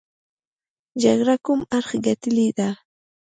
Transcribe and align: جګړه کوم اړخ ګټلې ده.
جګړه 1.01 1.35
کوم 1.45 1.59
اړخ 1.77 1.91
ګټلې 2.05 2.47
ده. 2.57 2.69